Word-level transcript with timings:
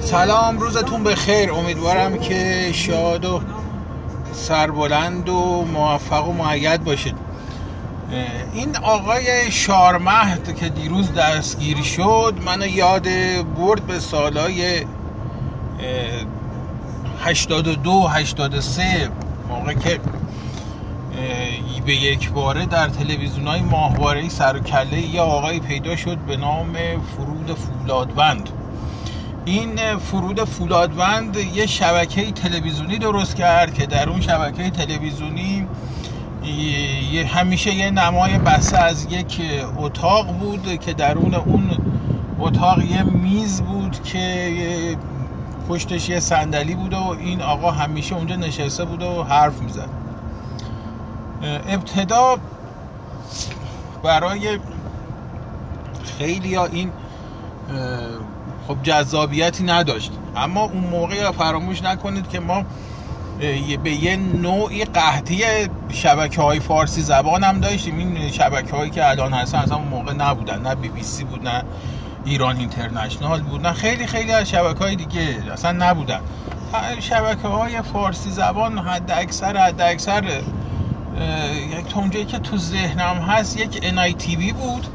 سلام 0.00 0.58
روزتون 0.58 1.04
به 1.04 1.14
خیر 1.14 1.52
امیدوارم 1.52 2.18
که 2.18 2.70
شاد 2.72 3.24
و 3.24 3.40
سربلند 4.32 5.28
و 5.28 5.64
موفق 5.74 6.28
و 6.28 6.32
معید 6.32 6.84
باشید. 6.84 7.14
این 8.54 8.76
آقای 8.76 9.50
شارمهد 9.50 10.56
که 10.56 10.68
دیروز 10.68 11.14
دستگیر 11.14 11.82
شد 11.82 12.34
منو 12.46 12.66
یاد 12.66 13.08
برد 13.58 13.86
به 13.86 13.98
سالهای 13.98 14.84
82 17.24 18.06
83 18.06 19.10
موقع 19.48 19.74
که 19.74 20.00
به 21.86 21.94
یک 21.94 22.30
باره 22.30 22.66
در 22.66 22.88
تلویزیون 22.88 23.46
های 23.46 23.60
ماهواره 23.60 24.28
سر 24.28 24.56
و 24.56 24.60
کله 24.60 24.98
یه 24.98 25.20
آقای 25.20 25.60
پیدا 25.60 25.96
شد 25.96 26.18
به 26.18 26.36
نام 26.36 26.72
فرود 27.16 27.58
فولادوند. 27.58 28.48
این 29.44 29.96
فرود 29.98 30.44
فولادوند 30.44 31.36
یه 31.36 31.66
شبکه 31.66 32.32
تلویزیونی 32.32 32.98
درست 32.98 33.36
کرد 33.36 33.74
که 33.74 33.86
در 33.86 34.08
اون 34.08 34.20
شبکه 34.20 34.70
تلویزیونی 34.70 35.66
همیشه 37.26 37.74
یه 37.74 37.90
نمای 37.90 38.38
بسته 38.38 38.78
از 38.78 39.06
یک 39.10 39.40
اتاق 39.76 40.26
بود 40.38 40.80
که 40.80 40.92
درون 40.92 41.34
اون 41.34 41.70
اتاق 42.38 42.82
یه 42.82 43.02
میز 43.02 43.62
بود 43.62 44.02
که 44.02 44.52
پشتش 45.68 46.08
یه 46.08 46.20
صندلی 46.20 46.74
بود 46.74 46.94
و 46.94 47.16
این 47.20 47.42
آقا 47.42 47.70
همیشه 47.70 48.14
اونجا 48.14 48.36
نشسته 48.36 48.84
بود 48.84 49.02
و 49.02 49.22
حرف 49.22 49.60
می‌زد. 49.60 50.01
ابتدا 51.42 52.36
برای 54.02 54.58
خیلی 56.18 56.54
ها 56.54 56.66
این 56.66 56.92
خب 58.68 58.82
جذابیتی 58.82 59.64
نداشت. 59.64 60.12
اما 60.36 60.62
اون 60.62 60.84
موقع 60.84 61.30
فراموش 61.30 61.82
نکنید 61.82 62.28
که 62.28 62.40
ما 62.40 62.64
به 63.82 63.90
یه 63.90 64.16
نوعی 64.16 64.84
قحطی 64.84 65.44
شبکه 65.88 66.42
های 66.42 66.60
فارسی 66.60 67.02
زبان 67.02 67.44
هم 67.44 67.60
داشتیم. 67.60 67.98
این 67.98 68.30
شبکه 68.30 68.76
هایی 68.76 68.90
که 68.90 69.08
الان 69.08 69.32
هستن 69.32 69.58
اصلا 69.58 69.76
اون 69.76 69.88
موقع 69.88 70.12
نبودن. 70.12 70.62
نه 70.62 70.74
بی 70.74 70.88
بی 70.88 71.02
سی 71.02 71.24
بود 71.24 71.48
نه 71.48 71.62
ایران 72.24 72.56
اینترنشنال 72.56 73.40
بود 73.40 73.66
نه 73.66 73.72
خیلی 73.72 74.06
خیلی 74.06 74.32
از 74.32 74.50
شبکه 74.50 74.78
های 74.78 74.96
دیگه 74.96 75.42
اصلا 75.52 75.72
نبودن. 75.72 76.20
شبکه 77.00 77.48
های 77.48 77.82
فارسی 77.82 78.30
زبان 78.30 78.78
حد 78.78 79.10
اکثر 79.10 79.56
حد 79.56 79.80
اکثر 79.80 80.42
یک 81.78 81.86
تونجایی 81.86 82.24
که 82.24 82.38
تو 82.38 82.56
ذهنم 82.56 83.16
هست 83.16 83.60
یک 83.60 83.80
تیوی 84.18 84.52
بود. 84.52 84.86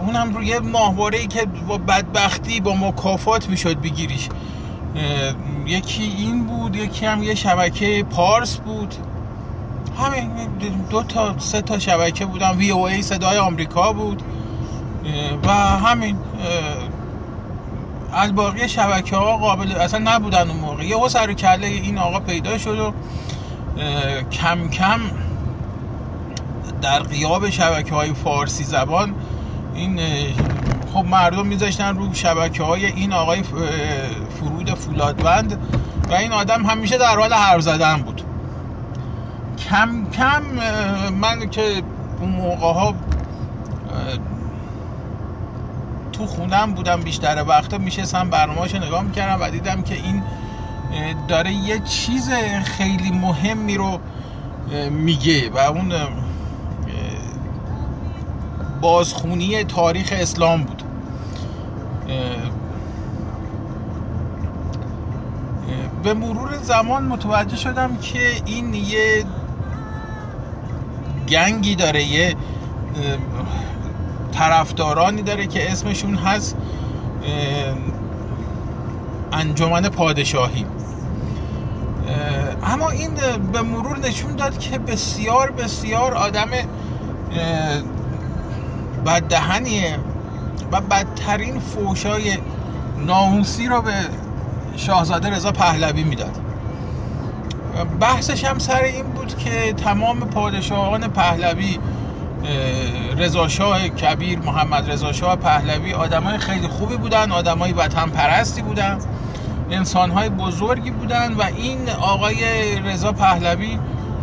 اون 0.00 0.16
هم 0.16 0.34
روی 0.34 0.58
ماهواره 0.58 1.18
ای 1.18 1.26
که 1.26 1.46
با 1.68 1.78
بدبختی 1.78 2.60
با 2.60 2.74
مکافات 2.74 3.48
می‌شد 3.48 3.80
بگیریش. 3.80 4.28
یکی 5.66 6.02
این 6.02 6.44
بود 6.44 6.76
یکی 6.76 7.06
هم 7.06 7.22
یه 7.22 7.34
شبکه 7.34 8.04
پارس 8.10 8.56
بود. 8.56 8.94
همین 9.98 10.30
دو 10.90 11.02
تا 11.02 11.38
سه 11.38 11.62
تا 11.62 11.78
شبکه 11.78 12.26
بودن. 12.26 12.50
وی 12.50 12.70
او 12.70 12.86
ای 12.86 13.02
صدای 13.02 13.38
آمریکا 13.38 13.92
بود. 13.92 14.22
و 15.44 15.52
همین 15.52 16.16
الباقی 18.12 18.68
شبکه 18.68 19.16
ها 19.16 19.36
قابل 19.36 19.72
اصلا 19.72 20.14
نبودن 20.14 20.50
اون 20.50 20.60
موقع. 20.60 20.84
یه 20.84 21.08
سر 21.08 21.32
کله 21.32 21.66
این 21.66 21.98
آقا 21.98 22.20
پیدا 22.20 22.58
شد 22.58 22.78
و 22.78 22.92
کم 24.32 24.68
کم 24.68 25.00
در 26.82 26.98
قیاب 26.98 27.50
شبکه 27.50 27.94
های 27.94 28.14
فارسی 28.14 28.64
زبان 28.64 29.14
این 29.74 30.00
خب 30.94 31.04
مردم 31.04 31.46
میذاشتن 31.46 31.96
رو 31.96 32.14
شبکه 32.14 32.62
های 32.62 32.86
این 32.86 33.12
آقای 33.12 33.42
فرود 34.40 34.74
فولادوند 34.74 35.58
و 36.10 36.14
این 36.14 36.32
آدم 36.32 36.66
همیشه 36.66 36.98
در 36.98 37.16
حال 37.16 37.32
حرف 37.32 37.60
زدن 37.60 37.96
بود. 37.96 38.22
کم 39.68 40.06
کم 40.12 40.42
من 41.20 41.50
که 41.50 41.62
اون 42.20 42.30
موقع 42.30 42.72
ها 42.72 42.94
تو 46.12 46.26
خونم 46.26 46.72
بودم 46.72 47.00
بیشتر 47.00 47.44
وقتا 47.48 47.78
میشستم 47.78 48.30
برنامه‌اشو 48.30 48.78
نگاه 48.78 49.02
می‌کردم 49.02 49.42
و 49.42 49.50
دیدم 49.50 49.82
که 49.82 49.94
این 49.94 50.22
داره 51.28 51.52
یه 51.52 51.78
چیز 51.78 52.30
خیلی 52.64 53.10
مهمی 53.10 53.76
رو 53.76 53.98
میگه 54.90 55.50
و 55.50 55.58
اون 55.58 55.92
بازخونی 58.80 59.64
تاریخ 59.64 60.12
اسلام 60.16 60.62
بود. 60.62 60.82
به 66.02 66.14
مرور 66.14 66.56
زمان 66.62 67.04
متوجه 67.04 67.56
شدم 67.56 67.96
که 67.96 68.18
این 68.46 68.74
یه 68.74 69.24
گنگی 71.28 71.74
داره 71.74 72.04
یه 72.04 72.34
طرفدارانی 74.32 75.22
داره 75.22 75.46
که 75.46 75.72
اسمشون 75.72 76.14
هست. 76.14 76.56
انجمن 79.32 79.88
پادشاهی. 79.88 80.66
اما 82.64 82.90
این 82.90 83.10
به 83.52 83.62
مرور 83.62 83.98
نشون 83.98 84.36
داد 84.36 84.58
که 84.58 84.78
بسیار 84.78 85.50
بسیار 85.50 86.14
آدم 86.14 86.48
بددهنیه 89.06 89.98
و 90.72 90.80
بدترین 90.80 91.60
فوشای 91.60 92.38
ناموسی 93.06 93.66
رو 93.66 93.82
به 93.82 93.92
شاهزاده 94.76 95.30
رضا 95.30 95.52
پهلوی 95.52 96.04
می‌داد. 96.04 96.38
بحثش 98.00 98.44
هم 98.44 98.58
سر 98.58 98.82
این 98.82 99.06
بود 99.06 99.38
که 99.38 99.72
تمام 99.72 100.20
پادشاهان 100.20 101.08
پهلوی 101.08 101.78
رضا 103.16 103.48
شاه 103.48 103.88
کبیر 103.88 104.38
محمد 104.38 104.90
رضا 104.90 105.12
شاه 105.12 105.36
پهلوی 105.36 105.94
آدمای 105.94 106.38
خیلی 106.38 106.68
خوبی 106.68 106.96
بودن 106.96 107.32
آدمای 107.32 107.72
وطن 107.72 108.08
پرستی 108.08 108.62
بودن 108.62 108.98
انسانهای 109.70 110.28
بزرگی 110.28 110.90
بودن 110.90 111.34
و 111.34 111.42
این 111.42 111.90
آقای 111.90 112.36
رضا 112.80 113.12
پهلوی 113.12 113.78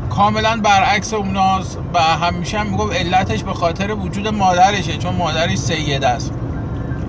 کاملا 0.09 0.59
برعکس 0.63 1.13
اوناست 1.13 1.77
و 1.93 1.99
همیشه 1.99 2.59
هم 2.59 2.67
می‌گفت 2.67 2.95
علتش 2.95 3.43
به 3.43 3.53
خاطر 3.53 3.93
وجود 3.93 4.27
مادرشه 4.27 4.97
چون 4.97 5.15
مادرش 5.15 5.57
سیده 5.57 6.07
است. 6.07 6.33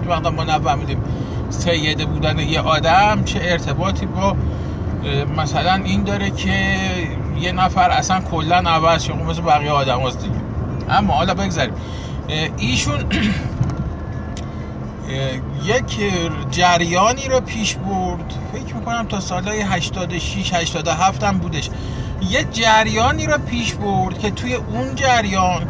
وقتا 0.06 0.31
ما 0.31 0.44
نفهمیدیم 0.44 1.03
سیده 1.50 2.04
بودن 2.04 2.38
یه 2.38 2.60
آدم 2.60 3.25
چه 3.25 3.41
ارتباطی 3.43 4.06
با 4.06 4.37
مثلا 5.37 5.75
این 5.75 6.03
داره 6.04 6.31
که 6.31 6.76
یه 7.41 7.53
نفر 7.53 7.91
اصلا 7.91 8.20
کلا 8.20 8.56
عوض 8.56 9.04
شه 9.04 9.12
مثل 9.12 9.43
بقیه 9.43 9.70
آدم 9.70 10.00
هست 10.00 10.28
اما 10.91 11.15
حالا 11.15 11.34
بگذاریم. 11.34 11.75
ایشون 12.56 13.01
یک 15.65 16.12
جریانی 16.51 17.28
رو 17.28 17.41
پیش 17.41 17.75
برد. 17.75 18.34
فکر 18.53 18.75
می‌کنم 18.75 19.06
تا 19.06 19.21
سالهای 19.21 19.61
86 19.61 20.55
87 20.55 21.25
هم 21.25 21.39
بودش. 21.39 21.71
یه 22.31 22.45
جریانی 22.53 23.27
رو 23.27 23.39
پیش 23.39 23.75
برد 23.75 24.19
که 24.19 24.31
توی 24.31 24.55
اون 24.55 24.95
جریان 24.95 25.67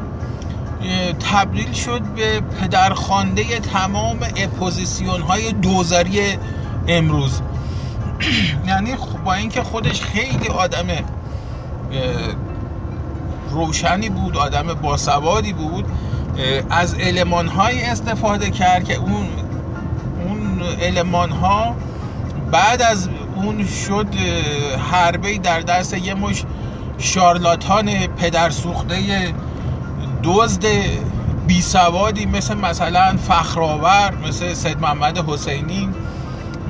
تبدیل 1.32 1.72
شد 1.72 2.00
به 2.00 2.40
پدرخوانده 2.40 3.60
تمام 3.60 4.18
اپوزیسیون 4.36 5.20
های 5.20 5.52
دوزاری 5.52 6.20
امروز. 6.88 7.40
یعنی 8.68 8.94
با 9.24 9.34
اینکه 9.34 9.62
خودش 9.62 10.02
خیلی 10.02 10.48
آدم 10.48 10.86
روشنی 13.50 14.08
بود 14.08 14.36
آدم 14.36 14.74
باسوادی 14.74 15.52
بود. 15.52 15.84
از 16.70 16.94
علمان 16.94 17.50
استفاده 17.90 18.50
کرد 18.50 18.84
که 18.84 18.96
اون 18.96 19.28
اون 20.26 20.62
علمان 20.82 21.30
ها 21.30 21.76
بعد 22.50 22.82
از 22.82 23.08
اون 23.36 23.66
شد 23.66 24.14
حربه 24.92 25.38
در 25.38 25.60
دست 25.60 25.94
یه 25.94 26.14
مش 26.14 26.44
شارلاتان 26.98 28.06
پدرسوخته 28.06 28.96
دزد 30.22 30.64
بی 31.46 31.62
سوادی 31.62 32.26
مثل 32.26 32.54
مثلا 32.54 33.16
فخرآور 33.28 34.14
مثل 34.28 34.54
سید 34.54 34.80
محمد 34.80 35.30
حسینی 35.30 35.88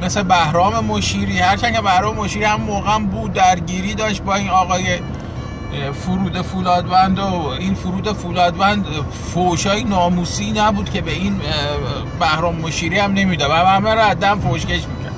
مثل 0.02 0.22
بهرام 0.22 0.84
مشیری. 0.84 1.38
هرچند 1.38 1.74
که 1.74 1.80
بهرام 1.80 2.16
مشیری 2.16 2.44
هم 2.44 2.60
موقع 2.60 2.98
بود 2.98 3.32
درگیری 3.32 3.94
داشت 3.94 4.22
با 4.22 4.34
این 4.34 4.50
آقای 4.50 4.84
فرود 5.92 6.42
فولادوند 6.42 7.18
و 7.18 7.46
این 7.58 7.74
فرود 7.74 8.12
فولادوند 8.12 8.86
فوشای 9.34 9.84
ناموسی 9.84 10.52
نبود 10.52 10.90
که 10.90 11.00
به 11.00 11.12
این 11.12 11.40
بهرام 12.20 12.56
مشیری 12.56 12.98
هم 12.98 13.12
نمیده 13.12 13.46
و 13.46 13.52
همه 13.52 13.94
رو 13.94 14.00
عدم 14.00 14.40
فوشکش 14.40 14.68
می‌کرد. 14.68 15.12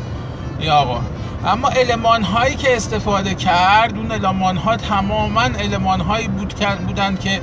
این 0.59 0.71
آقا. 0.71 1.01
اما 1.47 1.69
علمان 1.69 2.23
هایی 2.23 2.55
که 2.55 2.77
استفاده 2.77 3.35
کرد 3.35 3.97
اون 3.97 4.13
علمان 4.13 4.57
ها 4.57 4.77
تماما 4.77 5.43
علمان 5.43 6.01
هایی 6.01 6.29
بود 6.29 6.55
بودن 6.87 7.17
که 7.17 7.41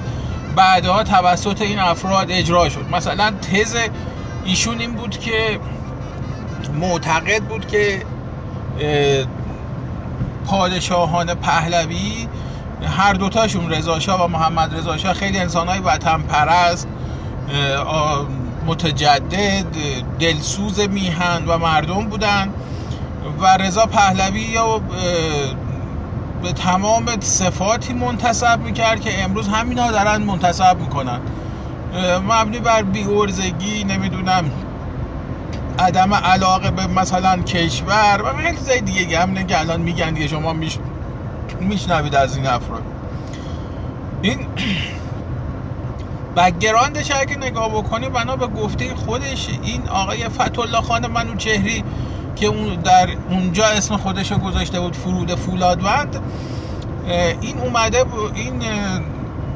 بعدها 0.56 1.04
توسط 1.04 1.62
این 1.62 1.80
افراد 1.80 2.32
اجرا 2.32 2.70
شد. 2.70 2.86
مثلا 2.92 3.32
تز 3.32 3.76
ایشون 4.46 4.80
این 4.80 4.94
بود 4.94 5.20
که 5.20 5.60
معتقد 6.80 7.44
بود 7.44 7.68
که 7.68 8.06
پادشاهان 10.46 11.34
پهلوی 11.34 12.28
هر 12.88 13.14
دوتاشون 13.14 13.70
رضاشاه 13.70 14.26
و 14.26 14.28
محمد 14.28 14.76
رضاشاه 14.76 15.14
خیلی 15.14 15.40
انسانهای 15.40 15.80
وطن 15.80 16.22
پرست 16.22 16.88
متجدد 18.66 19.66
دلسوز 20.20 20.80
میهن 20.80 21.46
و 21.48 21.58
مردم 21.58 22.06
بودن. 22.06 22.54
و 23.42 23.58
رضا 23.58 23.86
پهلوی 23.86 24.42
یا 24.42 24.82
به 26.44 26.52
تمام 26.56 27.06
صفاتی 27.20 27.94
منتصب 27.94 28.60
می‌کرد 28.60 29.02
که 29.02 29.24
امروز 29.24 29.48
همینا 29.48 29.92
دارن 29.92 30.22
منتصب 30.22 30.78
می‌کنن. 30.80 31.20
مبنی 32.30 32.60
بر 32.60 32.84
بیورزگی 32.84 33.84
نمی‌دونم 33.84 34.52
عدم 35.80 36.14
علاقه 36.14 36.72
به 36.72 36.88
مثلا 36.88 37.42
کشور 37.42 38.22
و 38.24 38.38
خیلی 38.38 38.82
دیگه 38.82 39.20
هم 39.20 39.44
که 39.44 39.60
الان 39.60 39.82
میگن 39.82 40.14
دیگه 40.14 40.28
شما 40.28 40.54
میش... 40.54 40.78
میشنوید 41.60 42.16
از 42.16 42.36
این 42.36 42.48
افراد. 42.48 42.84
این 44.22 44.40
بگراندش 46.38 47.12
اگه 47.12 47.38
نگاه 47.38 47.70
بکنی 47.70 48.10
بنا 48.10 48.36
به 48.36 48.48
گفته 48.48 48.96
خودش 48.96 49.48
این 49.64 49.88
آقای 49.90 50.26
فتولlah 50.30 50.82
خان 50.84 51.08
منوچهری 51.08 51.84
که 52.36 52.46
اون 52.46 52.76
در 52.76 53.10
اونجا 53.30 53.66
اسم 53.66 53.98
خودش 53.98 54.32
رو 54.32 54.38
گذاشته 54.38 54.80
بود 54.80 54.96
فرود 54.96 55.36
فولادوند 55.36 56.20
این 57.42 57.58
اومده 57.58 58.06
این 58.36 58.62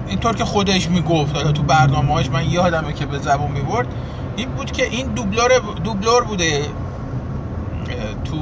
اینطور 0.08 0.36
که 0.36 0.46
خودش 0.46 0.90
می‌گفت. 0.90 1.36
حالا 1.36 1.52
تو 1.52 1.64
برنامه‌هاش 1.64 2.30
من 2.30 2.50
یادمه 2.50 2.94
که 2.94 3.06
به 3.06 3.20
زبون 3.20 3.52
می‌برد. 3.52 3.88
این 4.36 4.50
بود 4.50 4.72
که 4.72 4.86
این 4.86 5.08
دوبلور 5.08 5.52
دوبلور 5.84 6.24
بوده. 6.24 6.66
تو 8.26 8.36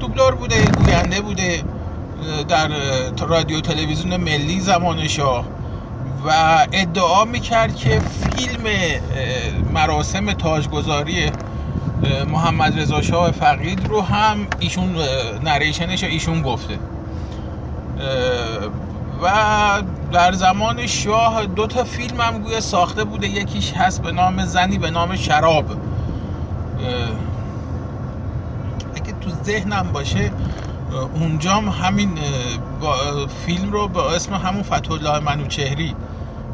دوبلور 0.00 0.34
بوده 0.34 0.64
گوینده 0.64 1.20
بوده. 1.20 1.62
در 2.48 2.68
رادیو 3.28 3.60
تلویزیون 3.60 4.16
ملی 4.16 4.60
زمان 4.60 5.08
شاه 5.08 5.44
و 6.26 6.58
ادعا 6.72 7.24
می‌کرد 7.24 7.76
که 7.76 8.00
فیلم 8.00 8.62
مراسم 9.74 10.32
تاجگذاری 10.32 11.30
محمد 12.32 12.80
رضا 12.80 13.02
شاه 13.02 13.30
فقید 13.30 13.86
رو 13.88 14.02
هم 14.02 14.46
ایشون 14.58 14.96
نریشنش 15.44 16.04
ایشون 16.04 16.42
گفته. 16.42 16.78
و 19.22 19.32
در 20.12 20.32
زمان 20.32 20.86
شاه 20.86 21.46
دو 21.46 21.66
تا 21.66 21.84
فیلم 21.84 22.20
هم 22.20 22.38
گویا 22.38 22.60
ساخته 22.60 23.04
بوده. 23.04 23.28
یکیش 23.28 23.72
هست 23.72 24.02
به 24.02 24.12
نام 24.12 24.44
زنی 24.44 24.78
به 24.78 24.90
نام 24.90 25.16
شراب. 25.16 25.64
اگه 28.94 29.12
تو 29.20 29.30
ذهنم 29.44 29.90
باشه 29.92 30.30
اونجام 30.94 31.68
همین 31.68 32.18
با 32.80 32.96
فیلم 33.46 33.72
رو 33.72 33.88
با 33.88 34.12
اسم 34.12 34.34
همون 34.34 34.62
فتح 34.62 35.18
منوچهری 35.18 35.94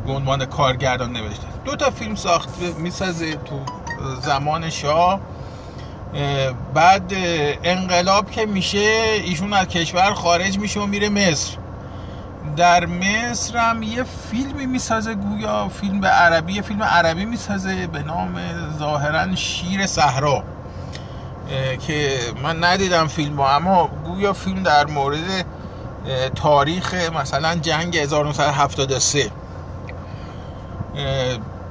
به 0.07 0.13
عنوان 0.13 0.45
کارگردان 0.45 1.13
نوشته. 1.13 1.47
دو 1.65 1.77
تا 1.77 1.91
فیلم 1.91 2.15
ساخت 2.15 2.49
می‌سازه 2.79 3.33
تو 3.35 3.61
زمان 4.21 4.71
شاه. 4.71 5.21
بعد 6.75 7.13
انقلاب 7.65 8.31
که 8.31 8.47
میشه 8.47 9.03
ایشون 9.25 9.53
از 9.53 9.69
کشور 9.69 10.15
خارج 10.15 10.59
میشه 10.59 10.81
و 10.81 10.87
میره 10.87 11.09
مصر. 11.09 11.57
در 12.57 12.87
مصر 12.87 13.59
هم 13.59 13.83
یه 13.83 14.05
فیلمی 14.31 14.67
می‌سازه 14.67 15.15
گویا 15.15 15.69
فیلم 15.69 16.01
به 16.01 16.09
عربی 16.09 16.53
یه 16.53 16.63
فیلم 16.63 16.83
عربی 16.83 17.25
می‌سازه 17.25 17.87
به 17.87 18.03
نام 18.03 18.41
ظاهرا 18.79 19.35
شیر 19.35 19.87
صحرا. 19.87 20.45
که 21.87 22.19
من 22.43 22.65
ندیدم 22.65 23.07
فیلم 23.07 23.41
اما 23.41 23.91
گویا 24.05 24.33
فیلم 24.33 24.63
در 24.63 24.87
مورد 24.87 25.47
تاریخ 26.35 26.95
مثلا 26.95 27.55
جنگ 27.55 27.97
1973 27.97 29.31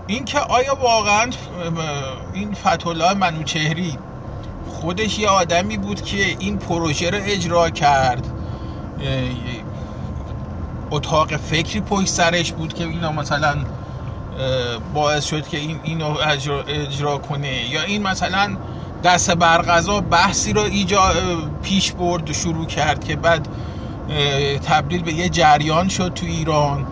این 0.08 0.26
که 0.26 0.40
آیا 0.40 0.76
واقعا 0.76 1.30
این 2.34 2.54
فتولا 2.54 3.14
منوچهری 3.14 3.98
خودش 4.68 5.20
یه 5.20 5.30
آدمی 5.30 5.78
بود 5.78 6.02
که 6.02 6.36
این 6.40 6.58
پروژه 6.58 7.10
رو 7.10 7.18
اجرا 7.22 7.70
کرد؟ 7.70 8.28
اتاق 10.92 11.38
فکری 11.38 11.82
پشت 11.82 12.08
سرش 12.08 12.52
بود 12.52 12.74
که 12.74 12.84
اینا 12.84 13.12
مثلا 13.12 13.56
باعث 14.94 15.26
شد 15.26 15.48
که 15.48 15.58
این 15.58 15.80
اینو 15.84 16.16
اجرا, 16.68 17.18
کنه؟ 17.18 17.70
یا 17.70 17.82
این 17.82 18.04
مثلا 18.04 18.58
دست 19.04 19.32
برغذا 19.32 20.02
بحثی 20.02 20.54
رو 20.54 20.62
ایجا 20.62 21.14
پیش 21.64 21.92
برد 21.92 22.30
و 22.30 22.34
شروع 22.34 22.66
کرد 22.66 23.04
که 23.04 23.16
بعد 23.16 23.48
تبدیل 24.68 25.04
به 25.04 25.14
یه 25.14 25.30
جریان 25.30 25.90
شد 25.90 26.14
تو 26.14 26.26
ایران. 26.26 26.86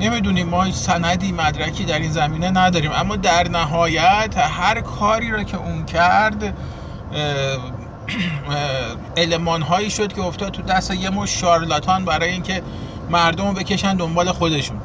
نمی‌دونیم 0.00 0.48
ما 0.48 0.70
سندی 0.70 1.32
مدرکی 1.32 1.84
در 1.84 1.98
این 1.98 2.10
زمینه 2.10 2.50
نداریم. 2.50 2.90
اما 2.94 3.16
در 3.16 3.48
نهایت 3.48 4.34
هر 4.36 4.80
کاری 4.80 5.30
را 5.30 5.42
که 5.42 5.56
اون 5.56 5.84
کرد 5.84 6.54
علمان 9.16 9.62
هایی 9.62 9.90
شد 9.90 10.12
که 10.12 10.20
افتاد 10.22 10.52
تو 10.52 10.62
دست 10.62 10.90
یه 10.90 11.10
مش 11.10 11.40
شارلاتان 11.40 12.04
برای 12.04 12.30
اینکه 12.30 12.62
مردم 13.10 13.46
رو 13.46 13.52
بکشن 13.52 13.96
دنبال 13.96 14.32
خودشون. 14.32 14.80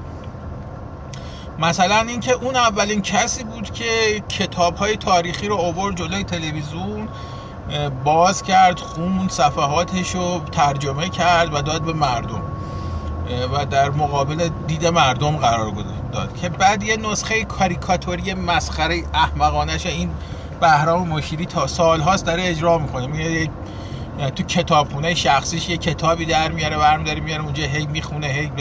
مثلا 1.63 1.99
اینکه 1.99 2.33
اون 2.33 2.55
اولین 2.55 3.01
کسی 3.01 3.43
بود 3.43 3.71
که 3.71 4.19
کتاب 4.29 4.75
های 4.75 4.97
تاریخی 4.97 5.47
رو 5.47 5.55
اوور 5.55 5.93
جلوی 5.93 6.23
تلویزیون 6.23 7.07
باز 8.03 8.43
کرد 8.43 8.79
خون 8.79 9.27
صفحاتش 9.29 10.15
رو 10.15 10.41
ترجمه 10.51 11.09
کرد 11.09 11.53
و 11.53 11.61
داد 11.61 11.81
به 11.81 11.93
مردم. 11.93 12.41
و 13.53 13.65
در 13.65 13.89
مقابل 13.89 14.49
دید 14.67 14.87
مردم 14.87 15.37
قرار 15.37 15.73
داد. 16.11 16.35
که 16.35 16.49
بعد 16.49 16.83
یه 16.83 16.97
نسخه 16.97 17.43
کاریکاتوری 17.43 18.33
مسخره 18.33 19.03
احمقانش 19.13 19.85
این 19.85 20.09
بهرام 20.61 21.07
مشیری 21.07 21.45
تا 21.45 21.67
سال 21.67 22.01
هاست 22.01 22.25
داره 22.25 22.43
اجرا 22.47 22.77
می‌کنه. 22.77 23.07
میگه 23.07 23.49
تو 24.35 24.43
کتابخونه 24.43 25.13
شخصیش 25.13 25.69
یه 25.69 25.77
کتابی 25.77 26.25
در 26.25 26.51
میاره 26.51 26.77
برم 26.77 27.03
داره 27.03 27.19
میاره 27.19 27.43
اونجا 27.43 27.63
هی 27.63 27.85
می‌خونه 27.85 28.27
هی 28.27 28.51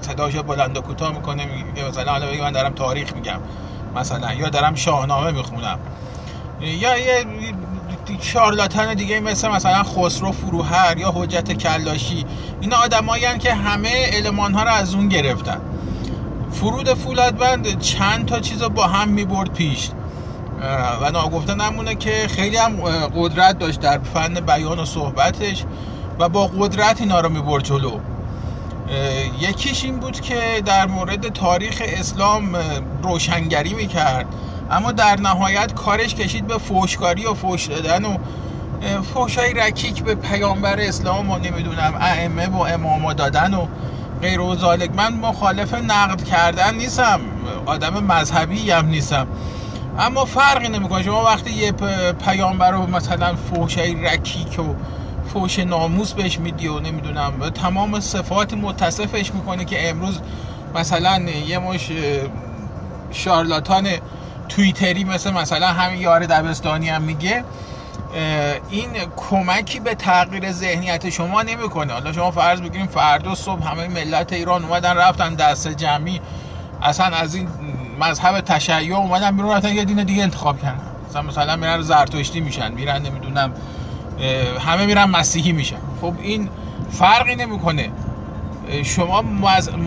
صداشو 0.00 0.42
بلند 0.42 0.76
و 0.76 0.80
کوتاه 0.80 1.12
می‌کنه 1.12 1.44
میگه 1.44 1.88
مثلا 1.88 2.12
حالا 2.12 2.26
بگه 2.26 2.42
من 2.42 2.52
دارم 2.52 2.72
تاریخ 2.72 3.14
میگم 3.14 3.38
مثلا 3.96 4.34
یا 4.34 4.48
دارم 4.48 4.74
شاهنامه 4.74 5.30
می‌خونم. 5.30 5.78
یا 6.60 6.98
یه 6.98 7.24
شارلاتان 8.20 8.94
دیگه 8.94 9.20
مثل 9.20 9.48
مثلا 9.48 9.82
خسرو 9.82 10.32
فروهر 10.32 10.98
یا 10.98 11.12
حجت 11.14 11.52
کلاشی 11.52 12.24
اینا 12.60 12.76
آدمایی 12.76 13.38
که 13.38 13.54
همه 13.54 14.06
علمان 14.12 14.54
ها 14.54 14.62
رو 14.62 14.70
از 14.70 14.94
اون 14.94 15.08
گرفتن. 15.08 15.60
فرود 16.52 16.94
فولادبند 16.94 17.80
چند 17.80 18.26
تا 18.26 18.40
چیز 18.40 18.62
با 18.62 18.86
هم 18.86 19.08
می‌برد 19.08 19.52
پیش. 19.52 19.90
و 21.00 21.10
ناگفته 21.10 21.54
نمونه 21.54 21.94
که 21.94 22.28
خیلی 22.28 22.56
هم 22.56 22.76
قدرت 23.16 23.58
داشت 23.58 23.80
در 23.80 23.98
فن 23.98 24.34
بیان 24.34 24.78
و 24.78 24.84
صحبتش 24.84 25.64
و 26.18 26.28
با 26.28 26.46
قدرت 26.46 27.00
اینا 27.00 27.20
رو 27.20 27.28
می‌برد 27.28 27.64
جلو. 27.64 27.98
یکیش 29.40 29.84
این 29.84 29.98
بود 29.98 30.20
که 30.20 30.62
در 30.66 30.86
مورد 30.86 31.32
تاریخ 31.32 31.82
اسلام 31.86 32.56
روشنگری 33.02 33.74
می‌کرد. 33.74 34.26
اما 34.70 34.92
در 34.92 35.20
نهایت 35.20 35.74
کارش 35.74 36.14
کشید 36.14 36.46
به 36.46 36.58
فوشکاری 36.58 37.26
و 37.26 37.34
فوش 37.34 37.66
دادن 37.66 38.04
و 38.04 38.16
فوشای 39.14 39.54
رکیک 39.54 40.02
به 40.02 40.14
پیامبر 40.14 40.80
اسلام 40.80 41.30
و 41.30 41.38
نمی‌دونم 41.38 41.94
ائمه 42.00 42.46
و 42.46 42.56
اماما 42.56 43.12
دادن 43.12 43.54
و 43.54 43.66
غیر 44.20 44.40
و 44.40 44.56
من 44.96 45.14
مخالف 45.14 45.74
نقد 45.74 46.24
کردن 46.24 46.74
نیستم. 46.74 47.20
آدم 47.66 48.04
مذهبی 48.04 48.70
هم 48.70 48.86
نیستم. 48.86 49.26
اما 49.98 50.24
فرقی 50.24 50.68
نمی‌کنه. 50.68 51.02
شما 51.02 51.24
وقتی 51.24 51.50
یه 51.50 51.72
پیامبر 52.24 52.70
رو 52.70 52.86
مثلا 52.86 53.36
فوشای 53.36 53.94
رکیک 53.94 54.58
و 54.58 54.74
فوش 55.32 55.58
ناموس 55.58 56.12
بهش 56.12 56.38
میدی 56.38 56.68
و 56.68 56.80
نمی‌دونم 56.80 57.50
تمام 57.50 58.00
صفات 58.00 58.54
متصفش 58.54 59.34
می‌کنه 59.34 59.64
که 59.64 59.90
امروز 59.90 60.20
مثلا 60.74 61.18
یه 61.46 61.58
مش 61.58 61.90
شارلاتان 63.10 63.88
تویتری 64.48 65.04
مثل 65.04 65.32
مثلا 65.32 65.66
همین 65.66 66.00
یار 66.00 66.26
دبستانی 66.26 66.88
هم 66.88 67.02
میگه 67.02 67.44
این 68.70 68.88
کمکی 69.16 69.80
به 69.80 69.94
تغییر 69.94 70.52
ذهنیت 70.52 71.10
شما 71.10 71.42
نمی‌کنه. 71.42 71.92
حالا 71.92 72.12
شما 72.12 72.30
فرض 72.30 72.60
بگیریم 72.60 72.86
فردا 72.86 73.34
صبح 73.34 73.68
همه 73.68 73.88
ملت 73.88 74.32
ایران 74.32 74.64
اومدن 74.64 74.96
رفتن 74.96 75.34
دست 75.34 75.68
جمعی. 75.68 76.20
اصلا 76.82 77.06
از 77.06 77.34
این 77.34 77.48
مذهب 78.02 78.40
تشیع 78.40 78.96
اومدن 78.96 79.36
بیرون 79.36 79.52
رفتن 79.52 79.74
یه 79.74 79.84
دین 79.84 80.04
دیگه 80.04 80.22
انتخاب 80.22 80.62
کردن. 80.62 80.80
مثلا 81.08 81.22
مثلا 81.22 81.56
میرن 81.56 81.82
زرتشتی 81.82 82.40
میشن 82.40 82.72
میرن 82.72 83.02
نمی‌دونم 83.02 83.52
همه 84.66 84.86
میرن 84.86 85.04
مسیحی 85.04 85.52
میشن. 85.52 85.76
خب 86.00 86.14
این 86.22 86.48
فرقی 86.90 87.34
نمی‌کنه. 87.34 87.90
شما 88.84 89.22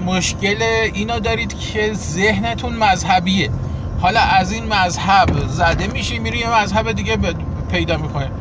مشکل 0.05 0.61
اینا 0.93 1.19
دارید 1.19 1.59
که 1.59 1.93
ذهنتون 1.93 2.73
مذهبیه. 2.73 3.49
حالا 4.01 4.19
از 4.19 4.51
این 4.51 4.73
مذهب 4.73 5.47
زده 5.47 5.87
میشی 5.87 6.19
میری 6.19 6.37
یه 6.37 6.61
مذهب 6.61 6.91
دیگه 6.91 7.17
پیدا 7.71 7.97
می‌کنه 7.97 8.31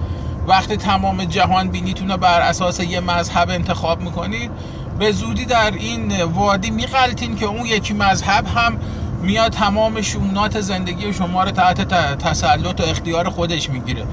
وقتی 0.47 0.77
تمام 0.77 1.25
جهان 1.25 1.69
بینیتون 1.69 2.11
رو 2.11 2.17
بر 2.17 2.41
اساس 2.41 2.81
یه 2.81 3.01
مذهب 3.01 3.51
انتخاب 3.51 4.01
می‌کنید 4.01 4.51
به 4.99 5.13
زودی 5.13 5.45
در 5.45 5.71
این 5.71 6.23
وادی 6.23 6.71
میغلطین 6.71 7.37
که 7.37 7.47
اون 7.47 7.67
یکی 7.67 7.95
مذهب 7.95 8.47
هم 8.47 8.79
میاد 9.25 9.53
تمام 9.53 10.03
شونات 10.03 10.61
زندگی 10.61 11.13
شما 11.13 11.45
رو 11.45 11.51
تحت 11.51 11.89
تسلط 12.19 12.81
و 12.81 12.85
اختیار 12.85 13.29
خودش 13.29 13.71
می‌گیره. 13.71 14.05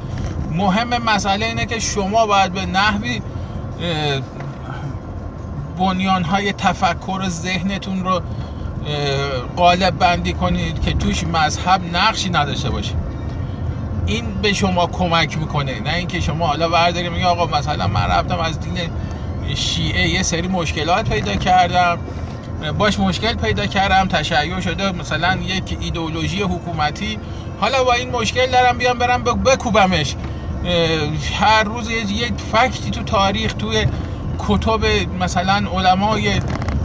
مهم 0.52 1.04
مسئله 1.04 1.46
اینه 1.46 1.66
که 1.66 1.80
شما 1.80 2.26
باید 2.26 2.54
به 2.54 2.66
نحوی 2.66 3.22
بنیان 5.78 6.24
های 6.24 6.54
تفکر 6.54 7.30
ذهنتون 7.30 8.04
رو 8.04 8.22
قالب 9.56 9.98
بندی 9.98 10.34
کنید 10.34 10.82
که 10.82 10.94
توش 10.94 11.24
مذهب 11.24 11.82
نقشی 11.96 12.30
نداشته 12.30 12.70
باشه. 12.70 12.94
این 14.06 14.26
به 14.42 14.54
شما 14.54 14.88
کمک 14.88 15.38
می‌کنه 15.38 15.80
نه 15.80 15.94
اینکه 15.94 16.20
شما 16.20 16.48
حالا 16.48 16.70
برداری 16.70 17.10
میگه 17.10 17.26
آقا 17.26 17.58
مثلا 17.58 17.88
من 17.88 18.06
رفتم 18.06 18.40
از 18.40 18.60
دین 18.60 18.78
شیعه 19.56 20.10
یه 20.10 20.24
سری 20.24 20.48
مشکلات 20.48 21.10
پیدا 21.10 21.36
کردم. 21.36 21.98
باش 22.78 23.00
مشکل 23.00 23.34
پیدا 23.34 23.66
کردم 23.66 24.08
تشیع 24.08 24.60
شده 24.60 24.92
مثلا 24.92 25.36
یک 25.36 25.78
ایدئولوژی 25.80 26.42
حکومتی. 26.42 27.20
حالا 27.60 27.84
با 27.84 27.94
این 27.94 28.10
مشکل 28.10 28.46
دارم 28.46 28.78
بیام 28.78 28.98
برم 28.98 29.24
بکوبمش. 29.24 30.16
هر 31.40 31.64
روز 31.64 31.90
یک 31.90 32.34
فکتی 32.52 32.92
تو 32.92 33.04
تاریخ 33.04 33.54
توی 33.54 33.88
کتب 34.40 34.86
مثلا 35.20 35.70
علمای 35.74 36.40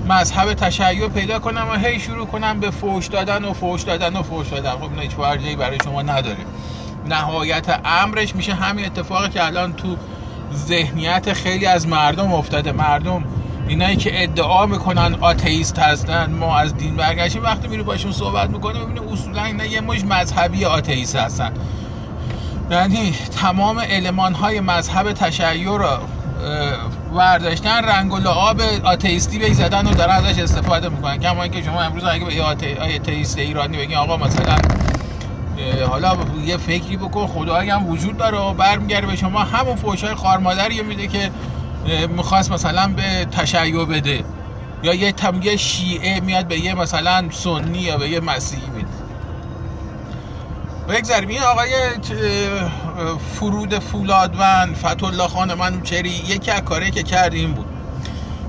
مذهب 0.09 0.55
تشیع 0.55 1.09
پیدا 1.09 1.39
کنم 1.39 1.69
و 1.71 1.75
هی 1.75 2.01
شروع 2.01 2.27
کنم 2.27 2.61
به 2.61 2.71
فوش 2.71 3.07
دادن 3.07 3.45
و 3.45 3.53
فوش 3.53 3.83
دادن 3.83 4.17
و 4.17 4.23
فوش 4.23 4.49
دادن. 4.49 4.71
خب 4.71 4.83
این 4.83 5.01
هیچ 5.01 5.15
برای 5.57 5.79
شما 5.85 6.03
نداره. 6.03 6.37
نهایت 7.09 7.81
امرش 7.85 8.35
میشه 8.35 8.55
همین 8.55 8.85
اتفاقی 8.85 9.29
که 9.29 9.45
الان 9.45 9.73
تو 9.73 9.97
ذهنیت 10.55 11.33
خیلی 11.33 11.67
از 11.67 11.89
مردم 11.89 12.33
افتاده. 12.33 12.73
مردم 12.73 13.25
اینایی 13.69 13.97
که 13.97 14.23
ادعا 14.23 14.67
می‌کنن 14.67 15.15
آتئیست 15.21 15.79
هستن 15.79 16.31
ما 16.31 16.59
از 16.59 16.77
دین 16.77 16.97
برگشتیم 16.97 17.43
وقتی 17.43 17.69
میره 17.69 17.83
باشون 17.83 18.13
صحبت 18.13 18.51
می‌کنه 18.51 18.79
ببینه 18.79 19.13
اصولا 19.13 19.45
اینا 19.45 19.65
یه 19.65 19.81
مش 19.81 20.05
مذهبی 20.05 20.65
آتئیست 20.65 21.17
هستن. 21.17 21.53
یعنی 22.71 23.15
تمام 23.43 23.81
علمان 23.81 24.35
های 24.35 24.61
مذهب 24.61 25.13
تشیع 25.13 25.65
رو 25.65 25.99
ورداشتن 27.15 27.85
رنگ 27.85 28.13
و 28.13 28.19
لعاب 28.19 28.61
آتئیستی 28.85 29.39
به 29.39 29.53
زدن 29.53 29.87
و 29.87 29.95
دارن 29.95 30.15
ازش 30.15 30.39
استفاده 30.39 30.89
می‌کنن. 30.89 31.19
کما 31.19 31.43
اینکه 31.43 31.63
شما 31.63 31.83
امروز 31.83 32.05
اگه 32.05 32.25
به 32.25 32.43
آتئیست 32.81 33.39
ایرانی 33.39 33.77
بگین 33.77 33.97
آقا 33.97 34.17
مثلا 34.17 34.57
حالا 35.89 36.17
یه 36.45 36.57
فکری 36.57 36.97
بکن 36.97 37.27
خدایی 37.27 37.71
هم 37.71 37.87
وجود 37.87 38.17
داره 38.17 38.39
و 38.39 38.53
برمیگرده 38.53 39.07
به 39.07 39.17
شما 39.17 39.41
همون 39.41 39.77
فوشای 39.77 40.15
خارمادری 40.15 40.83
میده 40.83 41.07
که 41.07 41.31
می‌خواست 42.09 42.53
مثلا 42.53 42.89
به 42.89 43.25
تشیع 43.25 43.85
بده. 43.85 44.25
یا 44.83 44.95
یه 44.95 45.13
تمگه 45.13 45.57
شیعه 45.57 46.21
میاد 46.21 46.49
به 46.49 46.59
یه 46.59 46.75
مثلا 46.75 47.29
سنی 47.31 47.79
یا 47.79 47.97
به 47.97 48.09
یه 48.09 48.21
مسیحی 48.21 48.67
بده 48.67 48.87
بگذاریم. 50.89 51.29
این 51.29 51.43
آقای 51.43 51.71
فرود 53.35 53.79
فولادوند 53.79 54.77
فتح 54.77 55.27
خان 55.27 55.55
منوچری 55.55 56.09
یکی 56.11 56.51
از 56.51 56.61
کاری 56.61 56.91
که 56.91 57.03
کردیم 57.03 57.53
بود. 57.53 57.67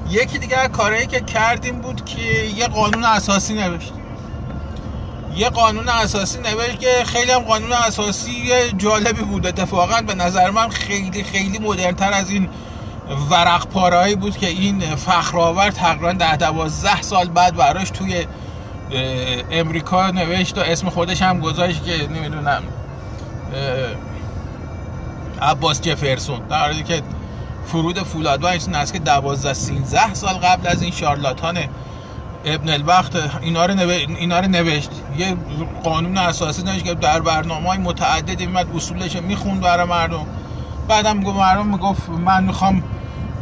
یکی 0.09 0.37
دیگه 0.37 0.57
از 0.57 0.69
کاری 0.69 1.07
که 1.07 1.19
کردیم 1.19 1.81
بود 1.81 2.05
که 2.05 2.21
یه 2.57 2.67
قانون 2.67 3.03
اساسی 3.03 3.53
نوشت. 3.53 3.93
یه 5.35 5.49
قانون 5.49 5.89
اساسی 5.89 6.39
نوشت 6.39 6.79
که 6.79 7.03
خیلی 7.05 7.31
هم 7.31 7.39
قانون 7.39 7.71
اساسی 7.71 8.51
جالبی 8.77 9.21
بود. 9.21 9.47
اتفاقا 9.47 10.01
به 10.01 10.15
نظر 10.15 10.49
من 10.49 10.69
خیلی 10.69 11.23
خیلی 11.23 11.59
مدرنتر 11.59 12.13
از 12.13 12.29
این 12.29 12.49
ورق 13.29 13.67
پارهایی 13.67 14.15
بود 14.15 14.37
که 14.37 14.47
این 14.47 14.95
فخرآور 14.95 15.71
تقریبا 15.71 16.13
ده 16.13 16.37
دوازده 16.37 17.01
سال 17.01 17.27
بعد 17.29 17.55
براش 17.55 17.89
توی 17.89 18.25
امریکا 19.51 20.11
نوشت 20.11 20.57
و 20.57 20.61
اسم 20.61 20.89
خودش 20.89 21.21
هم 21.21 21.39
گذاشت 21.39 21.85
که 21.85 22.07
نمی‌دونم 22.07 22.63
عباس 25.41 25.81
جفرسون. 25.81 26.39
در 26.49 26.59
حالی 26.59 26.83
که 26.83 27.01
فرود 27.65 27.99
فولادوند 27.99 28.51
این 28.51 28.85
که 28.85 28.99
دوازده 28.99 29.53
سیزده 29.53 30.13
سال 30.13 30.33
قبل 30.33 30.67
از 30.67 30.81
این 30.81 30.91
شارلاتان 30.91 31.57
ابن 32.45 32.69
الوقت 32.69 33.11
اینا 33.41 33.65
رو, 33.65 33.79
اینا 34.19 34.39
رو 34.39 34.47
نوشت. 34.47 34.89
یه 35.17 35.37
قانون 35.83 36.17
اساسی 36.17 36.63
نوشت 36.63 36.83
که 36.83 36.93
در 36.93 37.19
برنامه 37.19 37.67
های 37.69 37.77
متعددی 37.77 38.45
میمد 38.45 38.75
اصولش 38.75 39.15
می‌خوند 39.15 39.61
برای 39.61 39.87
مردم. 39.87 40.25
بعدم 40.87 41.23
گفت 41.23 41.37
مردم 41.37 41.67
می‌گفت 41.67 42.09
من 42.09 42.43
می‌خوام 42.43 42.83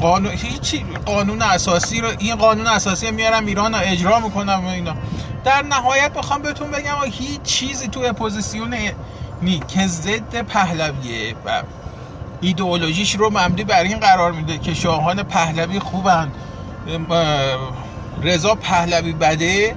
قانون 0.01 0.31
هیچی 0.31 0.85
قانون 1.05 1.41
اساسی 1.41 2.01
رو 2.01 2.09
این 2.19 2.35
قانون 2.35 2.67
اساسی 2.67 3.11
میارم 3.11 3.45
ایران 3.45 3.75
رو 3.75 3.81
اجرا 3.83 4.19
می‌کنم 4.19 4.65
و 4.65 4.67
اینا. 4.67 4.95
در 5.45 5.61
نهایت 5.61 6.11
می‌خوام 6.15 6.41
بهتون 6.41 6.71
بگم 6.71 6.95
هیچ 7.11 7.41
چیزی 7.41 7.87
تو 7.87 7.99
اپوزیسیون 7.99 8.75
نی 9.41 9.61
که 9.67 9.87
ضد 9.87 10.41
پهلویه 10.41 11.35
و 11.45 11.63
ایدئولوژیش 12.41 13.15
رو 13.15 13.29
مبنی 13.29 13.63
بر 13.63 13.83
این 13.83 13.99
قرار 13.99 14.31
میده 14.31 14.57
که 14.57 14.73
شاهان 14.73 15.23
پهلوی 15.23 15.79
خوبن 15.79 16.31
رضا 18.23 18.55
پهلوی 18.55 19.13
بده 19.13 19.75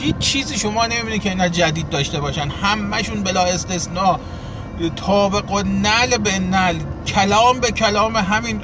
هیچ 0.00 0.18
چیزی 0.18 0.58
شما 0.58 0.86
نمی‌بینید 0.86 1.22
که 1.22 1.28
اینا 1.28 1.48
جدید 1.48 1.88
داشته 1.88 2.20
باشن. 2.20 2.48
همشون 2.50 3.22
بلا 3.22 3.44
استثناء. 3.44 4.18
تابق 4.96 5.52
و 5.52 5.62
نل 5.62 6.18
به 6.18 6.38
نل 6.38 6.76
کلام 7.06 7.60
به 7.60 7.70
کلام 7.70 8.16
همین 8.16 8.60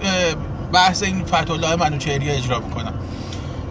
بحث 0.73 1.03
این 1.03 1.25
فتح 1.25 1.75
منوچهری 1.75 2.31
اجرا 2.31 2.59
می‌کنن 2.59 2.93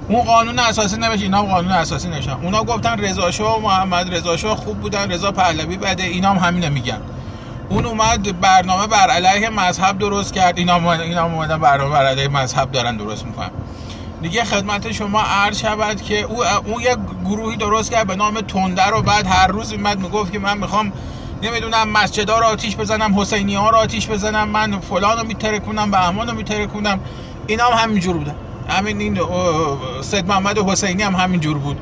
اون 0.08 0.22
قانون 0.24 0.60
اساسی 0.60 0.98
نوشت 0.98 1.22
اینا 1.22 1.44
قانون 1.44 1.72
اساسی 1.72 2.10
نشن 2.10 2.32
اونا 2.32 2.64
گفتن 2.64 3.00
رضا 3.00 3.32
شاه 3.32 3.58
و 3.58 3.62
محمد 3.62 4.16
رضا 4.16 4.38
شاه 4.38 4.56
خوب 4.56 4.80
بودن 4.80 5.12
رضا 5.12 5.32
پهلوی 5.32 5.78
بده 5.78 6.04
اینا 6.04 6.30
هم 6.30 6.38
همین 6.38 6.70
میگن. 6.70 7.02
اون 7.70 7.86
اومد 7.86 8.42
برنامه 8.42 8.88
بر 8.88 9.10
علیه 9.10 9.50
مذهب 9.50 9.98
درست 9.98 10.34
کرد 10.34 10.58
اینا 10.58 10.94
اینا 10.94 11.24
اومدن 11.24 11.58
برنامه 11.58 11.92
بر 11.92 12.06
علیه 12.06 12.28
مذهب 12.28 12.72
دارن 12.72 12.98
درست 12.98 13.26
می‌کنن. 13.26 13.50
دیگه 14.22 14.44
خدمت 14.44 14.92
شما 14.92 15.22
عرض 15.22 15.60
شود 15.60 16.02
که 16.02 16.22
او 16.22 16.46
اون 16.46 16.82
یه 16.82 16.98
گروهی 17.26 17.58
درست 17.58 17.92
کرد 17.92 18.08
به 18.08 18.16
نام 18.16 18.42
تنده 18.42 18.86
رو 18.86 19.02
بعد 19.02 19.28
هر 19.28 19.48
روز 19.48 19.72
میمد 19.72 20.00
می‌گفت 20.00 20.32
که 20.32 20.40
من 20.40 20.58
می‌خوام 20.58 20.94
نمی‌دونم 21.44 21.90
مسجدها 21.90 22.40
رو 22.40 22.46
آتیش 22.46 22.76
بزنم 22.76 23.20
حسینی 23.20 23.56
ها 23.56 23.70
رو 23.70 23.78
آتیش 23.78 24.08
بزنم 24.08 24.50
من 24.50 24.80
فلان 24.80 25.18
رو 25.18 25.28
میترکونم 25.28 25.92
بهمان 25.92 26.30
رو 26.30 26.36
میترکونم. 26.36 27.00
اینا 27.48 27.66
هم 27.66 27.84
همینجور 27.84 28.18
بودن. 28.18 28.36
همین 28.70 29.00
این 29.00 29.20
سید 30.02 30.28
محمد 30.28 30.58
حسینی 30.58 31.04
هم 31.04 31.16
همینجور 31.16 31.58
بود. 31.58 31.78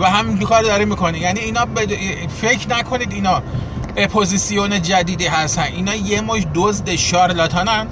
و 0.00 0.10
همین 0.10 0.38
کار 0.38 0.62
داره 0.62 0.84
می‌کنه. 0.84 1.18
یعنی 1.18 1.40
اینا 1.40 1.66
فکر 2.40 2.68
نکنید 2.68 3.12
اینا 3.12 3.42
اپوزیسیون 3.96 4.82
جدیدی 4.82 5.26
هستن. 5.26 5.62
اینا 5.62 5.94
یه 5.94 6.20
مشت 6.20 6.42
دزد 6.54 6.94
شارلاتانن 6.94 7.86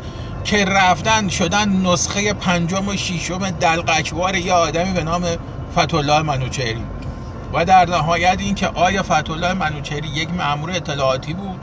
که 0.44 0.64
رفتن 0.64 1.28
شدن 1.28 1.68
نسخه 1.68 2.32
پنجم 2.32 2.88
و 2.88 2.96
ششم 2.96 3.50
دلقک‌وار 3.50 4.36
یه 4.36 4.52
آدمی 4.52 4.92
به 4.92 5.04
نام 5.04 5.24
فتح‌الله 5.76 6.22
منوچهری. 6.24 6.82
و 7.52 7.64
در 7.64 7.86
نهایت 7.90 8.36
این 8.38 8.54
که 8.54 8.68
آیا 8.68 9.02
فتح‌الله 9.02 9.54
منوچهری 9.54 10.08
یک 10.08 10.28
مأمور 10.30 10.70
اطلاعاتی 10.70 11.32
بود؟ 11.32 11.60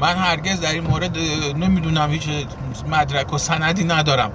من 0.00 0.16
هرگز 0.16 0.60
در 0.60 0.72
این 0.72 0.84
مورد 0.84 1.18
نمی‌دونم 1.56 2.10
هیچ 2.10 2.28
مدرک 2.90 3.32
و 3.32 3.38
سندی 3.38 3.84
ندارم. 3.84 4.32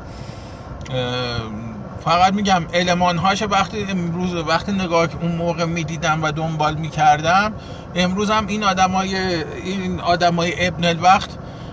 فقط 2.06 2.34
میگم 2.34 2.64
المان 2.74 3.18
هاش 3.18 3.44
وقتی 3.44 3.86
امروز 3.90 4.34
وقتی 4.36 4.72
نگاه 4.72 5.08
اون 5.22 5.32
موقع 5.32 5.66
می‌دیدم 5.66 6.24
و 6.24 6.32
دنبال 6.32 6.76
می‌کردم 6.76 7.54
امروز 7.96 8.30
هم 8.30 8.48
این 8.48 8.64
آدمای 8.64 9.16
این 9.64 10.00
آدمای 10.00 10.68
ابن 10.68 10.86
الوقت 10.86 11.30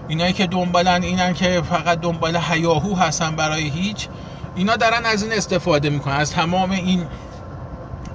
اینایی 0.09 0.33
که 0.33 0.47
دنبالن 0.47 1.03
اینن 1.03 1.35
که 1.35 1.63
فقط 1.71 2.01
دنبال 2.01 2.37
هیاهو 2.37 2.97
هستن 2.97 3.37
برای 3.37 3.69
هیچ 3.69 4.09
اینا 4.57 4.77
دارن 4.77 5.07
از 5.07 5.23
این 5.23 5.33
استفاده 5.33 5.91
می‌کنن 5.91 6.15
از 6.15 6.33
تمام 6.33 6.71
این 6.71 7.07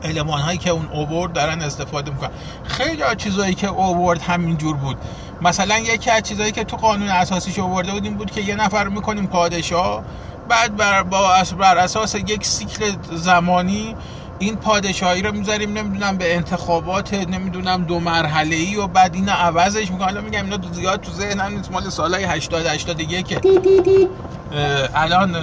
علمان 0.05 0.41
هایی 0.41 0.57
که 0.57 0.69
اون 0.69 0.87
اوورد 0.93 1.33
دارن 1.33 1.61
استفاده 1.61 2.11
می‌کنن. 2.11 2.29
خیلی 2.63 3.03
از 3.03 3.17
چیزایی 3.17 3.55
که 3.55 3.67
اوورد 3.67 4.21
همین 4.21 4.57
جور 4.57 4.75
بود. 4.77 4.97
مثلا 5.41 5.77
یکی 5.77 6.09
از 6.09 6.23
چیزایی 6.23 6.51
که 6.51 6.63
تو 6.63 6.77
قانون 6.77 7.09
اساسیش 7.09 7.59
اوورده 7.59 7.91
بود 7.91 8.03
این 8.03 8.13
بود 8.13 8.31
که 8.31 8.41
یه 8.41 8.55
نفر 8.55 8.87
می‌کنیم 8.87 9.27
پادشاه 9.27 10.03
بعد 10.49 10.75
بر, 10.75 11.03
با 11.03 11.29
بر 11.59 11.77
اساس 11.77 12.15
یک 12.15 12.45
سیکل 12.45 12.91
زمانی 13.11 13.95
این 14.39 14.55
پادشاهی 14.55 15.21
رو 15.21 15.31
می‌ذاریم 15.31 15.73
نمی‌دونم 15.73 16.17
به 16.17 16.35
انتخابات 16.35 17.13
نمی‌دونم 17.13 17.83
دو 17.83 17.99
مرحله 17.99 18.55
ای 18.55 18.75
و 18.75 18.87
بعد 18.87 19.15
اینا 19.15 19.33
عوضش 19.33 19.91
می‌کنم 19.91 20.07
الان 20.07 20.23
میگم 20.23 20.43
اینا 20.43 20.57
زیاد 20.71 21.01
تو 21.01 21.11
ذهنم 21.11 21.57
نیست 21.57 21.71
مال 21.71 21.89
سالهای 21.89 22.23
80 22.23 22.65
81 22.65 23.27
که 23.27 23.41
الان 24.95 25.35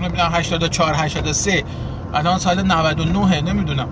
نمی‌دونم 0.00 0.32
84 0.32 0.94
83 0.94 1.64
الان 2.14 2.38
سال 2.38 2.62
99 2.62 3.40
نمی‌دونم. 3.40 3.88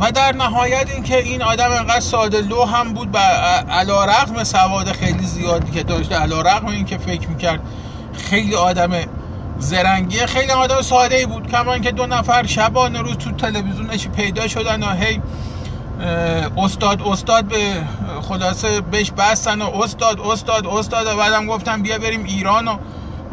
و 0.00 0.12
در 0.12 0.32
نهایت 0.32 0.90
اینکه 0.90 1.18
این 1.18 1.42
آدم 1.42 1.70
انقدر 1.70 2.00
ساده 2.00 2.40
لو 2.40 2.64
هم 2.64 2.92
بود 2.92 3.08
و 3.14 3.18
علا 3.70 4.04
رقم 4.04 4.44
سواد 4.44 4.92
خیلی 4.92 5.26
زیادی 5.26 5.70
که 5.70 5.82
داشته 5.82 6.14
علا 6.14 6.40
رقم 6.40 6.66
این 6.66 6.84
که 6.84 6.98
فکر 6.98 7.28
می‌کرد 7.28 7.60
خیلی 8.30 8.54
آدم 8.54 8.90
زرنگی 9.58 10.26
خیلی 10.26 10.52
آدم 10.52 10.82
ساده 10.82 11.26
بود. 11.26 11.50
کما 11.50 11.78
که 11.78 11.90
دو 11.90 12.06
نفر 12.06 12.46
شبانه 12.46 13.02
روز 13.02 13.16
تو 13.16 13.30
تلویزیونش 13.30 14.08
پیدا 14.08 14.48
شدن 14.48 14.82
و 14.82 14.92
هی 14.92 15.20
استاد 16.56 17.02
استاد 17.02 17.44
به 17.44 17.72
خلاصه 18.22 18.80
بهش 18.80 19.10
بستن 19.10 19.62
و 19.62 19.70
استاد 19.82 20.20
استاد 20.20 20.66
استاد 20.66 21.06
و 21.06 21.16
بعدم 21.16 21.46
گفتم 21.46 21.82
بیا 21.82 21.98
بریم 21.98 22.24
ایران 22.24 22.68
و 22.68 22.76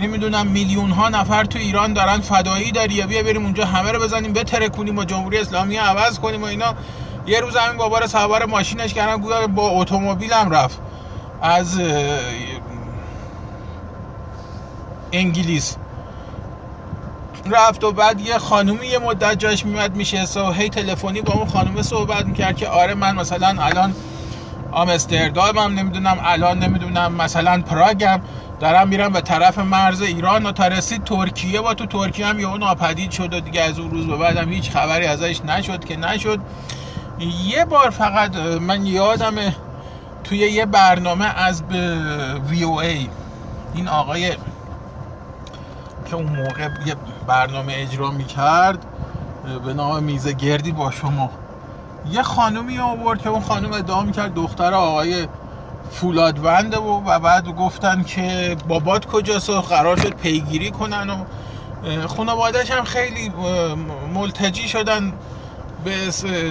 نمی‌دونم 0.01 0.47
میلیون 0.47 0.91
ها 0.91 1.09
نفر 1.09 1.43
تو 1.43 1.59
ایران 1.59 1.93
دارن 1.93 2.21
فدایی 2.21 2.71
یا 2.89 3.07
بیا 3.07 3.23
بریم 3.23 3.43
اونجا 3.43 3.65
همه 3.65 3.91
رو 3.91 3.99
بزنیم 3.99 4.33
بترکونیم 4.33 4.97
و 4.97 5.03
جمهوری 5.03 5.37
اسلامی 5.37 5.77
عوض 5.77 6.19
کنیم 6.19 6.41
و 6.41 6.45
اینا. 6.45 6.73
یه 7.27 7.39
روز 7.39 7.55
همین 7.55 7.77
بابا 7.77 7.99
رو 7.99 8.07
سوار 8.07 8.45
ماشینش 8.45 8.93
کردن 8.93 9.21
گویا 9.21 9.47
با 9.47 9.69
اتومبیلم 9.69 10.49
رفت. 10.49 10.79
از 11.41 11.81
انگلیس. 15.11 15.77
رفت 17.51 17.83
و 17.83 17.91
بعد 17.91 18.21
یه 18.21 18.37
خانومی 18.37 18.87
یه 18.87 18.99
مدت 18.99 19.39
جاش 19.39 19.65
میمد 19.65 19.95
میشه 19.95 20.23
و 20.23 20.51
هی 20.51 20.69
تلفنی 20.69 21.21
با 21.21 21.33
اون 21.33 21.47
خانومه 21.47 21.81
صحبت 21.81 22.25
می‌کرد 22.25 22.57
که 22.57 22.67
آره 22.67 22.93
من 22.93 23.15
مثلا 23.15 23.63
الان 23.63 23.95
آمستردامم 24.71 25.79
نمی‌دونم 25.79 26.17
الان 26.23 26.59
نمی‌دونم 26.59 27.13
مثلا 27.13 27.61
پراگم. 27.61 28.21
دارم 28.61 28.87
میرم 28.87 29.13
به 29.13 29.21
طرف 29.21 29.59
مرز 29.59 30.01
ایران 30.01 30.45
و 30.45 30.51
تا 30.51 30.67
رسید 30.67 31.03
ترکیه 31.03 31.61
با 31.61 31.73
تو 31.73 31.85
ترکیه 31.85 32.25
هم 32.25 32.39
یه 32.39 32.57
ناپدید 32.57 33.11
شد 33.11 33.33
و 33.33 33.39
دیگه 33.39 33.61
از 33.61 33.79
اون 33.79 33.91
روز 33.91 34.07
به 34.07 34.17
بعدم 34.17 34.49
هیچ 34.49 34.71
خبری 34.71 35.05
ازش 35.05 35.41
نشد 35.45 35.85
که 35.85 35.97
نشد. 35.97 36.39
یه 37.45 37.65
بار 37.65 37.89
فقط 37.89 38.35
من 38.37 38.85
یادم 38.85 39.33
توی 40.23 40.37
یه 40.37 40.65
برنامه 40.65 41.25
از 41.25 41.63
وی 42.49 42.63
او 42.63 42.81
ای 42.81 43.09
این 43.75 43.87
آقای 43.87 44.29
که 46.05 46.15
اون 46.15 46.25
موقع 46.25 46.69
یه 46.85 46.95
برنامه 47.27 47.73
اجرا 47.75 48.11
می‌کرد 48.11 48.85
به 49.65 49.73
نام 49.73 50.03
میزه 50.03 50.33
گردی 50.33 50.71
با 50.71 50.91
شما. 50.91 51.29
یه 52.11 52.23
خانومی 52.23 52.79
آورد 52.79 53.21
که 53.21 53.29
اون 53.29 53.41
خانم 53.41 53.73
ادعا 53.73 54.03
می‌کرد 54.03 54.33
دختر 54.33 54.73
آقای 54.73 55.27
فولادونده 55.91 56.77
و 56.77 57.09
و 57.09 57.19
بعد 57.19 57.47
گفتن 57.47 58.03
که 58.03 58.57
بابات 58.67 59.05
کجاست 59.05 59.49
و 59.49 59.61
قرار 59.61 59.97
شد 59.97 60.13
پیگیری 60.13 60.71
کنن 60.71 61.09
و 61.09 61.25
خانوادش 62.07 62.71
هم 62.71 62.83
خیلی 62.83 63.31
ملتجی 64.13 64.67
شدن 64.67 65.13
به 65.85 65.91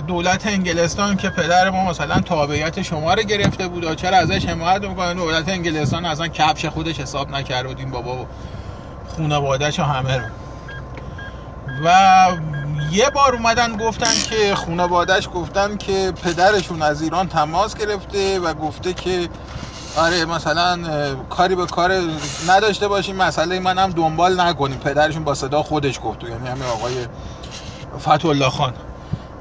دولت 0.07 0.47
انگلستان 0.47 1.17
که 1.17 1.31
پدر 1.31 1.71
ما 1.71 1.91
مثلا 1.91 2.21
تابعیت 2.21 2.83
شما 2.83 3.15
رو 3.15 3.23
گرفته 3.23 3.69
بود 3.69 3.85
و 3.85 3.95
چرا 3.95 4.17
ازش 4.17 4.47
حمایت 4.47 4.83
می‌کنن؟ 4.83 5.15
دولت 5.15 5.49
انگلستان 5.49 6.05
اصلا 6.05 6.29
کفش 6.29 6.67
خودش 6.67 7.01
حساب 7.01 7.31
نکرد 7.31 7.79
این 7.79 7.91
بابا 7.91 8.27
خانوادهش 9.17 9.79
و 9.79 9.83
همه 9.83 10.17
رو. 10.17 10.25
و 11.85 12.29
یه 12.93 13.11
بار 13.11 13.35
اومدن 13.35 13.77
گفتن 13.77 14.15
که 14.31 14.55
خانوادهش 14.55 15.29
گفتن 15.35 15.77
که 15.77 16.13
پدرشون 16.25 16.83
از 16.83 17.03
ایران 17.03 17.29
تماس 17.29 17.77
گرفته 17.77 18.39
و 18.39 18.55
گفته 18.55 18.93
که 18.93 19.29
آره 19.97 20.25
مثلا 20.25 20.79
کاری 21.31 21.55
به 21.55 21.67
کار 21.67 22.03
نداشته 22.49 22.89
باشیم 22.89 23.17
مسئله 23.17 23.61
من 23.61 23.79
هم 23.79 23.91
دنبال 23.91 24.41
نکنیم. 24.41 24.79
پدرشون 24.79 25.25
با 25.25 25.35
صدا 25.35 25.63
خودش 25.63 26.01
گفت 26.05 26.23
یعنی 26.23 26.49
همین 26.49 26.63
آقای 26.63 26.93
فتح 27.99 28.49
خان. 28.49 28.75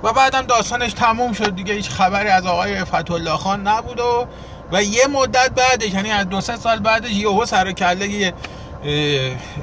و 0.04 0.14
بعدم 0.14 0.42
داستانش 0.42 0.94
تموم 0.94 1.34
شد. 1.34 1.56
دیگه 1.56 1.74
هیچ 1.74 1.90
خبری 1.90 2.30
از 2.30 2.46
آقای 2.46 2.84
فتح 2.84 3.36
خان 3.36 3.68
نبود 3.68 4.00
و 4.00 4.28
و 4.72 4.84
یه 4.84 5.08
مدت 5.08 5.50
بعدش 5.50 5.94
یعنی 5.94 6.12
از 6.12 6.30
دو 6.30 6.42
سه 6.42 6.56
سال 6.58 6.80
بعدش 6.80 7.12
یهو 7.12 7.46
سر 7.46 7.72
کله 7.72 8.34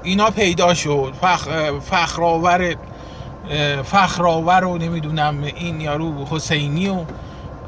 اینا 0.02 0.30
پیدا 0.30 0.74
شد. 0.74 1.14
فخر 1.20 1.80
فخرآور 1.80 2.76
فخرآور 3.84 4.60
رو 4.60 4.78
نمی‌دونم 4.78 5.42
این 5.42 5.80
یارو 5.80 6.26
حسینی 6.30 6.88
و 6.88 7.04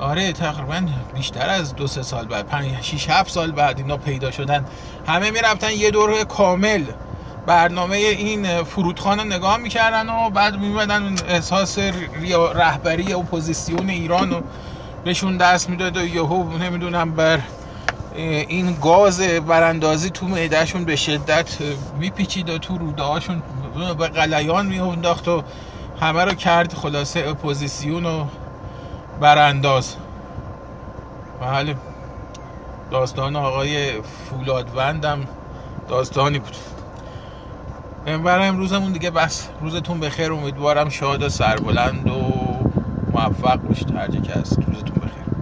آره 0.00 0.32
تقریبا 0.32 0.80
بیشتر 1.14 1.48
از 1.48 1.76
دو 1.76 1.86
سه 1.86 2.02
سال 2.02 2.26
بعد 2.26 2.46
پنج 2.46 2.80
شیش 2.82 3.10
هفت 3.10 3.30
سال 3.30 3.52
بعد 3.52 3.78
اینا 3.78 3.96
پیدا 3.96 4.30
شدن. 4.30 4.64
همه 5.06 5.30
می‌رفتن 5.30 5.70
یه 5.70 5.90
دور 5.90 6.24
کامل. 6.24 6.84
برنامه 7.46 7.96
این 7.96 8.62
فرود 8.62 8.98
خان 8.98 9.24
نگاه 9.24 9.56
می‌کردن 9.56 10.08
و 10.08 10.30
بعد 10.30 10.58
میمدن 10.58 11.14
احساس 11.28 11.78
رهبری 12.54 13.12
اپوزیسیون 13.12 13.90
ایران 13.90 14.30
رو 14.30 14.40
بهشون 15.04 15.36
دست 15.36 15.70
می‌داد 15.70 15.96
و 15.96 16.04
یهو 16.06 16.58
نمی‌دونم 16.58 17.10
بر 17.10 17.40
این 18.16 18.76
گاز 18.82 19.20
براندازی 19.20 20.10
تو 20.10 20.26
معدهشون 20.26 20.84
به 20.84 20.96
شدت 20.96 21.58
میپیچید 21.98 22.50
و 22.50 22.58
تو 22.58 22.78
روده 22.78 23.02
هاشون 23.02 23.42
به 23.98 24.08
غلیان 24.08 24.66
میونداخت 24.66 25.28
و 25.28 25.42
همه 26.00 26.24
رو 26.24 26.34
کرد 26.34 26.74
خلاصه 26.74 27.24
اپوزیسیون 27.28 28.06
و 28.06 28.24
برانداز. 29.20 29.96
بله. 31.40 31.76
داستان 32.90 33.36
آقای 33.36 33.92
فولادوندم 34.02 35.20
داستانی 35.88 36.38
بود. 36.38 36.56
برای 38.24 38.48
امروزمون 38.48 38.92
دیگه 38.92 39.10
بس. 39.10 39.48
روزتون 39.60 40.00
بخیر. 40.00 40.32
امیدوارم 40.32 40.88
شاد 40.88 41.22
و 41.22 41.28
سربلند 41.28 42.10
و 42.10 42.32
موفق 43.12 43.56
باشید. 43.56 43.96
هر 43.96 44.08
که 44.08 44.32
هست 44.32 44.58
روزتون 44.66 44.98